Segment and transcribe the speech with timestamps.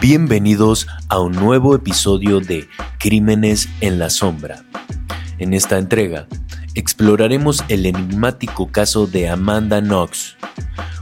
[0.00, 4.62] Bienvenidos a un nuevo episodio de Crímenes en la Sombra.
[5.38, 6.28] En esta entrega
[6.74, 10.36] exploraremos el enigmático caso de Amanda Knox,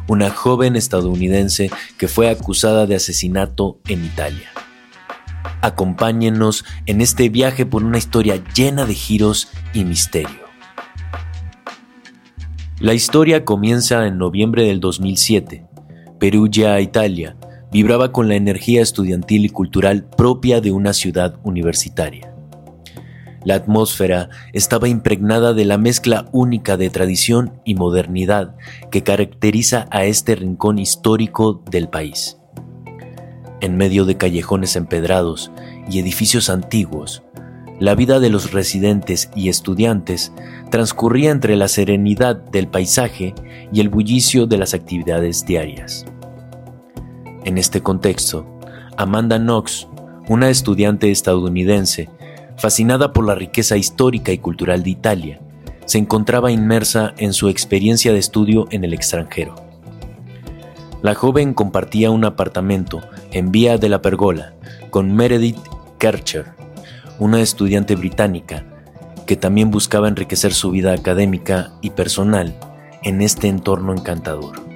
[0.07, 4.51] una joven estadounidense que fue acusada de asesinato en Italia.
[5.61, 10.45] Acompáñenos en este viaje por una historia llena de giros y misterio.
[12.79, 15.67] La historia comienza en noviembre del 2007,
[16.21, 17.37] Perugia, Italia,
[17.75, 22.33] vibraba con la energía estudiantil y cultural propia de una ciudad universitaria.
[23.45, 28.55] La atmósfera estaba impregnada de la mezcla única de tradición y modernidad
[28.93, 32.39] que caracteriza a este rincón histórico del país.
[33.61, 35.51] En medio de callejones empedrados
[35.91, 37.25] y edificios antiguos,
[37.81, 40.33] la vida de los residentes y estudiantes
[40.71, 43.35] transcurría entre la serenidad del paisaje
[43.73, 46.07] y el bullicio de las actividades diarias.
[47.45, 48.47] En este contexto,
[48.97, 49.87] Amanda Knox,
[50.29, 52.09] una estudiante estadounidense,
[52.57, 55.41] fascinada por la riqueza histórica y cultural de Italia,
[55.85, 59.57] se encontraba inmersa en su experiencia de estudio en el extranjero.
[61.03, 64.55] La joven compartía un apartamento en Vía de la Pergola
[64.89, 65.59] con Meredith
[65.99, 66.47] Kercher,
[67.19, 68.65] una estudiante británica
[69.27, 72.55] que también buscaba enriquecer su vida académica y personal
[73.03, 74.74] en este entorno encantador.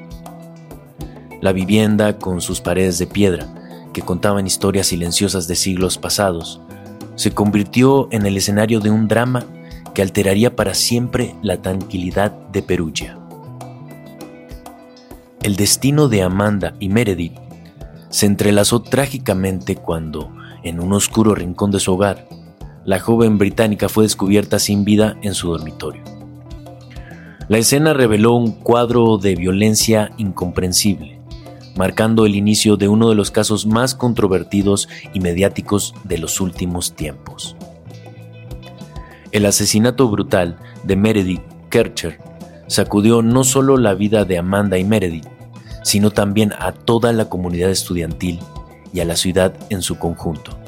[1.40, 3.46] La vivienda, con sus paredes de piedra,
[3.92, 6.60] que contaban historias silenciosas de siglos pasados,
[7.14, 9.44] se convirtió en el escenario de un drama
[9.94, 13.18] que alteraría para siempre la tranquilidad de Perugia.
[15.42, 17.36] El destino de Amanda y Meredith
[18.08, 20.32] se entrelazó trágicamente cuando,
[20.62, 22.28] en un oscuro rincón de su hogar,
[22.84, 26.02] la joven británica fue descubierta sin vida en su dormitorio.
[27.48, 31.17] La escena reveló un cuadro de violencia incomprensible,
[31.78, 36.96] marcando el inicio de uno de los casos más controvertidos y mediáticos de los últimos
[36.96, 37.54] tiempos.
[39.30, 42.18] El asesinato brutal de Meredith Kercher
[42.66, 45.28] sacudió no solo la vida de Amanda y Meredith,
[45.84, 48.40] sino también a toda la comunidad estudiantil
[48.92, 50.58] y a la ciudad en su conjunto.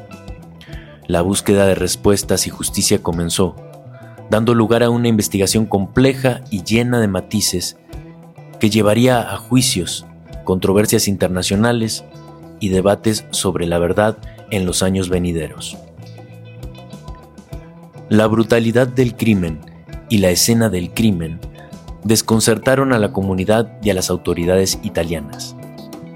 [1.09, 3.57] La búsqueda de respuestas y justicia comenzó,
[4.31, 7.79] dando lugar a una investigación compleja y llena de matices
[8.61, 10.07] que llevaría a juicios
[10.45, 12.05] controversias internacionales
[12.61, 14.19] y debates sobre la verdad
[14.51, 15.77] en los años venideros.
[18.09, 19.61] La brutalidad del crimen
[20.09, 21.39] y la escena del crimen
[22.05, 25.55] desconcertaron a la comunidad y a las autoridades italianas.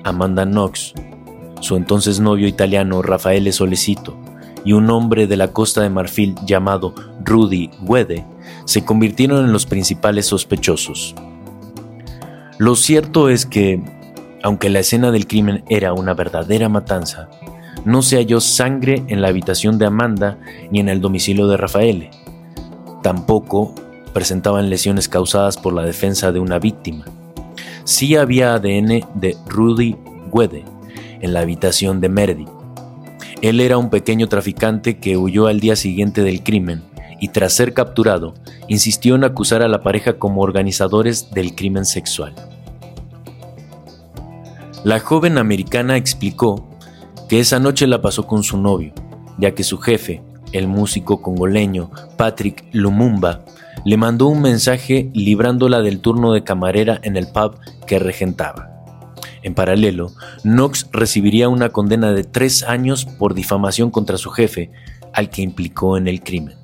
[0.03, 0.93] Amanda Knox,
[1.61, 4.17] su entonces novio italiano Raffaele Solecito
[4.65, 8.27] y un hombre de la costa de Marfil llamado Rudy Guede
[8.65, 11.15] se convirtieron en los principales sospechosos.
[12.59, 13.83] Lo cierto es que
[14.45, 17.31] aunque la escena del crimen era una verdadera matanza,
[17.87, 20.39] no se halló sangre en la habitación de Amanda
[20.71, 22.11] ni en el domicilio de Rafael.
[23.03, 23.75] Tampoco
[24.13, 27.07] presentaban lesiones causadas por la defensa de una víctima.
[27.85, 29.97] Sí había ADN de Rudy
[30.31, 30.65] Guede
[31.23, 32.49] en la habitación de Meredith.
[33.41, 36.83] Él era un pequeño traficante que huyó al día siguiente del crimen
[37.19, 38.35] y tras ser capturado,
[38.69, 42.35] insistió en acusar a la pareja como organizadores del crimen sexual.
[44.85, 46.69] La joven americana explicó
[47.27, 48.93] que esa noche la pasó con su novio,
[49.39, 50.23] ya que su jefe,
[50.53, 53.47] el músico congoleño Patrick Lumumba,
[53.87, 58.69] le mandó un mensaje librándola del turno de camarera en el pub que regentaba.
[59.43, 64.71] En paralelo, Knox recibiría una condena de tres años por difamación contra su jefe,
[65.15, 66.64] al que implicó en el crimen.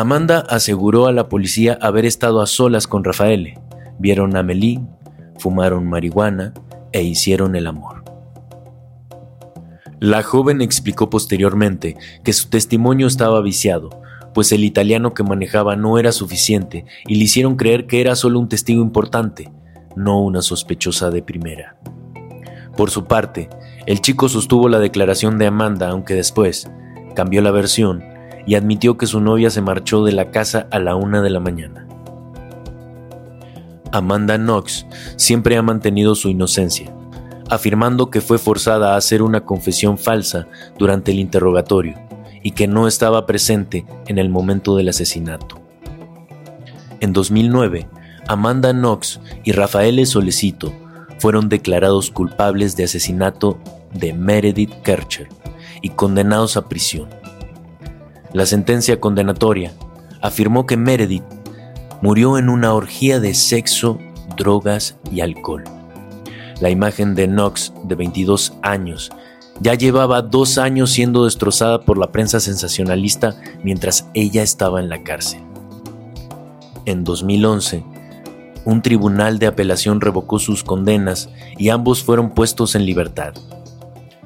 [0.00, 3.58] Amanda aseguró a la policía haber estado a solas con Rafael.
[3.98, 4.88] Vieron a Melín,
[5.38, 6.54] fumaron marihuana
[6.92, 8.02] e hicieron el amor.
[9.98, 13.90] La joven explicó posteriormente que su testimonio estaba viciado,
[14.32, 18.40] pues el italiano que manejaba no era suficiente y le hicieron creer que era solo
[18.40, 19.52] un testigo importante,
[19.96, 21.76] no una sospechosa de primera.
[22.74, 23.50] Por su parte,
[23.84, 26.70] el chico sostuvo la declaración de Amanda, aunque después
[27.14, 28.09] cambió la versión
[28.46, 31.40] y admitió que su novia se marchó de la casa a la una de la
[31.40, 31.86] mañana.
[33.92, 36.92] Amanda Knox siempre ha mantenido su inocencia,
[37.48, 40.46] afirmando que fue forzada a hacer una confesión falsa
[40.78, 41.96] durante el interrogatorio
[42.42, 45.60] y que no estaba presente en el momento del asesinato.
[47.00, 47.88] En 2009,
[48.28, 50.72] Amanda Knox y Rafael Solecito
[51.18, 53.58] fueron declarados culpables de asesinato
[53.92, 55.28] de Meredith Kercher
[55.82, 57.08] y condenados a prisión.
[58.32, 59.72] La sentencia condenatoria
[60.20, 61.24] afirmó que Meredith
[62.00, 63.98] murió en una orgía de sexo,
[64.36, 65.64] drogas y alcohol.
[66.60, 69.10] La imagen de Knox, de 22 años,
[69.60, 75.02] ya llevaba dos años siendo destrozada por la prensa sensacionalista mientras ella estaba en la
[75.02, 75.42] cárcel.
[76.86, 77.84] En 2011,
[78.64, 83.34] un tribunal de apelación revocó sus condenas y ambos fueron puestos en libertad.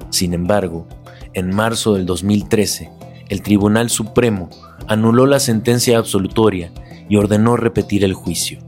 [0.09, 0.87] Sin embargo,
[1.33, 2.91] en marzo del 2013,
[3.29, 4.49] el Tribunal Supremo
[4.87, 6.71] anuló la sentencia absolutoria
[7.09, 8.59] y ordenó repetir el juicio.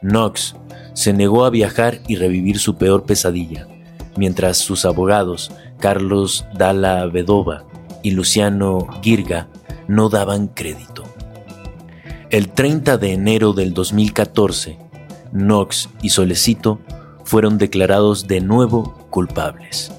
[0.00, 0.56] Knox
[0.92, 3.66] se negó a viajar y revivir su peor pesadilla,
[4.16, 7.64] mientras sus abogados, Carlos Dalla Vedova
[8.02, 9.48] y Luciano Girga,
[9.88, 11.04] no daban crédito.
[12.30, 14.78] El 30 de enero del 2014,
[15.32, 16.80] Knox y Solecito
[17.24, 19.92] fueron declarados de nuevo culpables.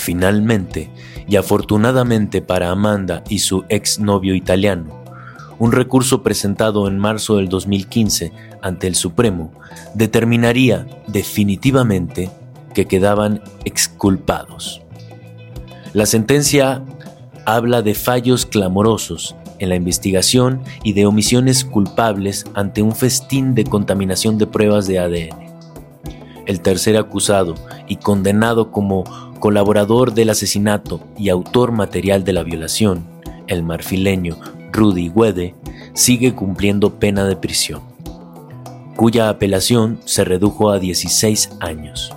[0.00, 0.88] Finalmente,
[1.28, 5.04] y afortunadamente para Amanda y su exnovio italiano,
[5.58, 8.32] un recurso presentado en marzo del 2015
[8.62, 9.52] ante el Supremo
[9.92, 12.30] determinaría definitivamente
[12.72, 14.80] que quedaban exculpados.
[15.92, 16.82] La sentencia
[17.44, 23.64] habla de fallos clamorosos en la investigación y de omisiones culpables ante un festín de
[23.64, 25.36] contaminación de pruebas de ADN.
[26.46, 27.54] El tercer acusado
[27.86, 29.04] y condenado como
[29.40, 33.04] colaborador del asesinato y autor material de la violación,
[33.48, 34.36] el marfileño
[34.70, 35.56] Rudy Wede,
[35.94, 37.82] sigue cumpliendo pena de prisión,
[38.94, 42.12] cuya apelación se redujo a 16 años.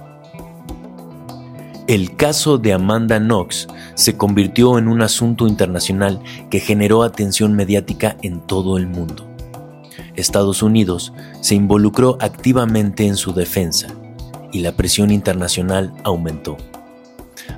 [1.87, 8.17] El caso de Amanda Knox se convirtió en un asunto internacional que generó atención mediática
[8.21, 9.27] en todo el mundo.
[10.15, 13.87] Estados Unidos se involucró activamente en su defensa
[14.51, 16.57] y la presión internacional aumentó.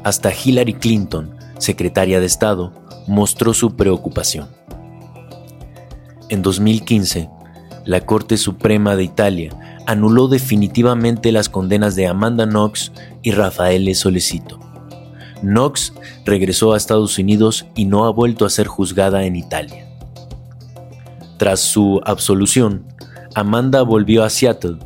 [0.04, 2.72] Hasta Hillary Clinton, secretaria de Estado,
[3.08, 4.50] mostró su preocupación.
[6.30, 7.30] En 2015,
[7.86, 14.60] la Corte Suprema de Italia anuló definitivamente las condenas de Amanda Knox y Rafael Solecito.
[15.42, 15.94] Knox
[16.26, 19.88] regresó a Estados Unidos y no ha vuelto a ser juzgada en Italia.
[21.38, 22.86] Tras su absolución,
[23.36, 24.80] Amanda volvió a Seattle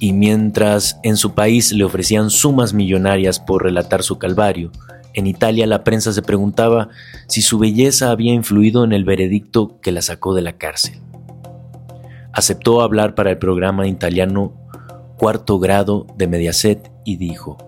[0.00, 4.70] y mientras en su país le ofrecían sumas millonarias por relatar su calvario,
[5.14, 6.90] en Italia la prensa se preguntaba
[7.26, 11.00] si su belleza había influido en el veredicto que la sacó de la cárcel.
[12.32, 14.52] Aceptó hablar para el programa italiano
[15.16, 17.58] Cuarto Grado de Mediaset y dijo,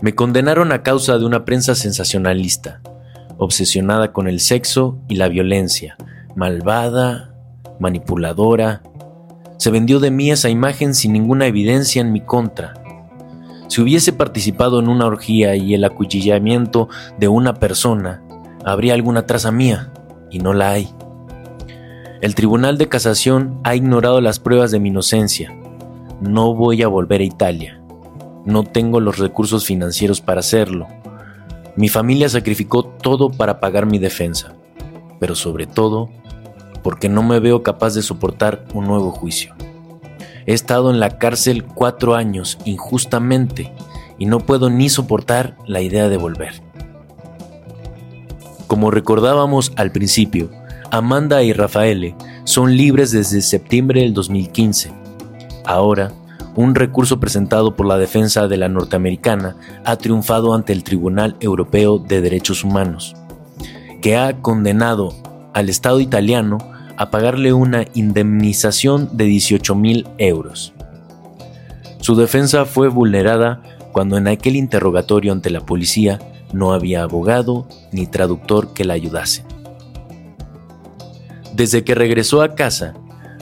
[0.00, 2.80] Me condenaron a causa de una prensa sensacionalista,
[3.38, 5.96] obsesionada con el sexo y la violencia,
[6.34, 7.34] malvada,
[7.78, 8.82] manipuladora,
[9.56, 12.74] se vendió de mí esa imagen sin ninguna evidencia en mi contra.
[13.68, 18.22] Si hubiese participado en una orgía y el acuchillamiento de una persona,
[18.64, 19.92] habría alguna traza mía,
[20.30, 20.88] y no la hay.
[22.20, 25.54] El Tribunal de Casación ha ignorado las pruebas de mi inocencia.
[26.20, 27.80] No voy a volver a Italia.
[28.44, 30.86] No tengo los recursos financieros para hacerlo.
[31.76, 34.54] Mi familia sacrificó todo para pagar mi defensa,
[35.18, 36.10] pero sobre todo
[36.84, 39.54] porque no me veo capaz de soportar un nuevo juicio.
[40.46, 43.72] He estado en la cárcel cuatro años injustamente
[44.18, 46.62] y no puedo ni soportar la idea de volver.
[48.66, 50.50] Como recordábamos al principio,
[50.90, 52.14] Amanda y Rafaele
[52.44, 54.92] son libres desde septiembre del 2015.
[55.64, 56.12] Ahora,
[56.54, 61.98] un recurso presentado por la defensa de la norteamericana ha triunfado ante el Tribunal Europeo
[61.98, 63.16] de Derechos Humanos,
[64.02, 65.14] que ha condenado
[65.54, 66.58] al Estado italiano
[66.96, 70.72] a pagarle una indemnización de 18 mil euros.
[72.00, 76.18] Su defensa fue vulnerada cuando en aquel interrogatorio ante la policía
[76.52, 79.44] no había abogado ni traductor que la ayudase.
[81.54, 82.94] Desde que regresó a casa,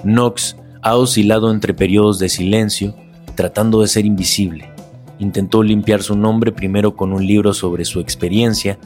[0.02, 2.94] Knox ha oscilado entre periodos de silencio,
[3.34, 4.70] tratando de ser invisible.
[5.18, 8.78] Intentó limpiar su nombre primero con un libro sobre su experiencia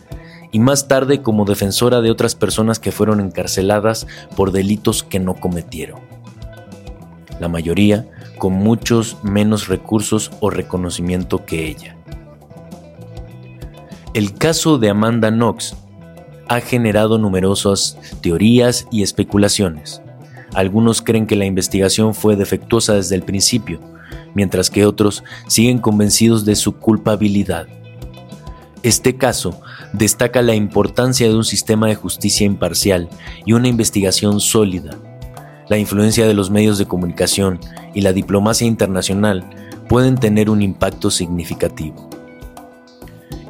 [0.53, 5.35] y más tarde como defensora de otras personas que fueron encarceladas por delitos que no
[5.35, 6.01] cometieron.
[7.41, 11.97] La mayoría con muchos menos recursos o reconocimiento que ella.
[14.15, 15.75] El caso de Amanda Knox
[16.49, 20.01] ha generado numerosas teorías y especulaciones.
[20.55, 23.81] Algunos creen que la investigación fue defectuosa desde el principio,
[24.35, 27.67] mientras que otros siguen convencidos de su culpabilidad.
[28.87, 29.61] Este caso
[29.93, 33.09] destaca la importancia de un sistema de justicia imparcial
[33.45, 34.97] y una investigación sólida.
[35.69, 37.59] La influencia de los medios de comunicación
[37.95, 39.45] y la diplomacia internacional
[39.89, 42.09] pueden tener un impacto significativo.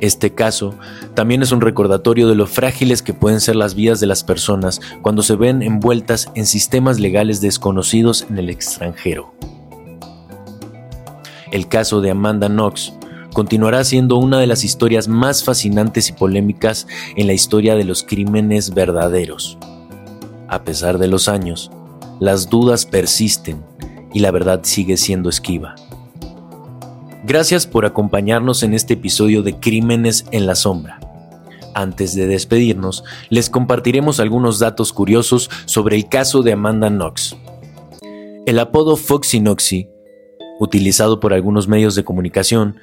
[0.01, 0.75] Este caso
[1.13, 4.81] también es un recordatorio de lo frágiles que pueden ser las vidas de las personas
[5.03, 9.35] cuando se ven envueltas en sistemas legales desconocidos en el extranjero.
[11.53, 12.95] El caso de Amanda Knox
[13.37, 18.03] continuará siendo una de las historias más fascinantes y polémicas en la historia de los
[18.03, 19.59] crímenes verdaderos.
[20.49, 21.71] A pesar de los años,
[22.19, 23.63] las dudas persisten
[24.15, 25.75] y la verdad sigue siendo esquiva.
[27.25, 30.99] Gracias por acompañarnos en este episodio de Crímenes en la Sombra.
[31.75, 37.37] Antes de despedirnos, les compartiremos algunos datos curiosos sobre el caso de Amanda Knox.
[38.47, 39.91] El apodo Foxy Noxy,
[40.59, 42.77] utilizado por algunos medios de comunicación,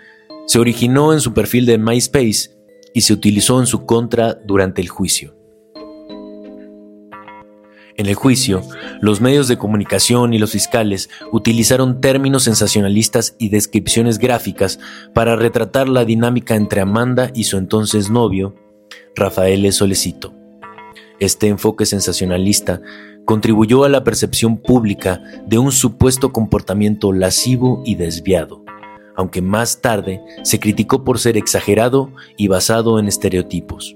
[0.46, 2.52] se originó en su perfil de MySpace
[2.94, 5.36] y se utilizó en su contra durante el juicio.
[7.96, 8.64] En el juicio,
[9.02, 14.80] los medios de comunicación y los fiscales utilizaron términos sensacionalistas y descripciones gráficas
[15.14, 18.56] para retratar la dinámica entre Amanda y su entonces novio,
[19.16, 20.34] Rafael Solecito.
[21.20, 22.82] Este enfoque sensacionalista
[23.26, 28.64] contribuyó a la percepción pública de un supuesto comportamiento lascivo y desviado,
[29.16, 33.96] aunque más tarde se criticó por ser exagerado y basado en estereotipos.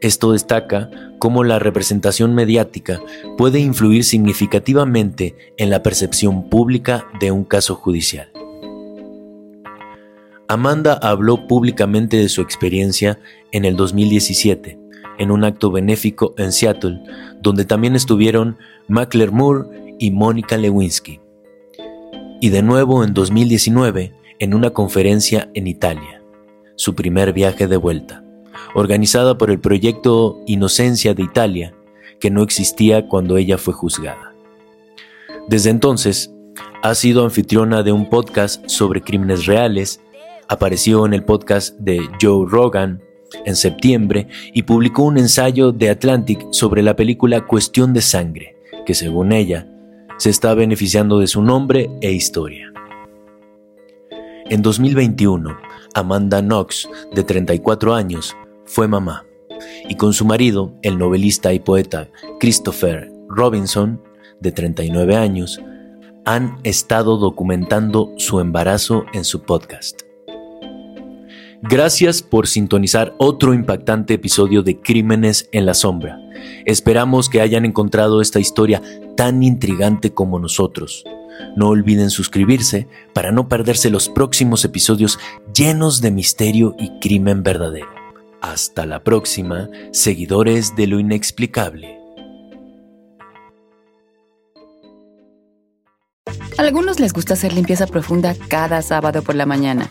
[0.00, 3.00] Esto destaca cómo la representación mediática
[3.36, 8.30] puede influir significativamente en la percepción pública de un caso judicial.
[10.46, 13.18] Amanda habló públicamente de su experiencia
[13.50, 14.78] en el 2017,
[15.18, 17.02] en un acto benéfico en Seattle,
[17.42, 21.20] donde también estuvieron Mackler Moore y Mónica Lewinsky.
[22.40, 26.22] Y de nuevo en 2019, en una conferencia en Italia,
[26.76, 28.22] su primer viaje de vuelta
[28.74, 31.74] organizada por el proyecto Inocencia de Italia,
[32.20, 34.34] que no existía cuando ella fue juzgada.
[35.48, 36.32] Desde entonces,
[36.82, 40.00] ha sido anfitriona de un podcast sobre crímenes reales,
[40.48, 43.02] apareció en el podcast de Joe Rogan
[43.44, 48.94] en septiembre y publicó un ensayo de Atlantic sobre la película Cuestión de Sangre, que
[48.94, 49.66] según ella,
[50.18, 52.72] se está beneficiando de su nombre e historia.
[54.50, 55.56] En 2021,
[55.94, 58.34] Amanda Knox, de 34 años,
[58.68, 59.24] fue mamá,
[59.88, 62.08] y con su marido, el novelista y poeta
[62.38, 64.02] Christopher Robinson,
[64.40, 65.60] de 39 años,
[66.24, 70.02] han estado documentando su embarazo en su podcast.
[71.62, 76.20] Gracias por sintonizar otro impactante episodio de Crímenes en la Sombra.
[76.66, 78.80] Esperamos que hayan encontrado esta historia
[79.16, 81.04] tan intrigante como nosotros.
[81.56, 85.18] No olviden suscribirse para no perderse los próximos episodios
[85.52, 87.97] llenos de misterio y crimen verdadero.
[88.40, 91.98] Hasta la próxima, seguidores de lo inexplicable.
[96.56, 99.90] A algunos les gusta hacer limpieza profunda cada sábado por la mañana.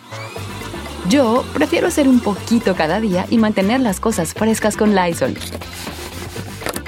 [1.10, 5.34] Yo prefiero hacer un poquito cada día y mantener las cosas frescas con Lysol.